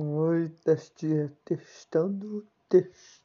[0.00, 3.20] Oi, teste, testando, testando.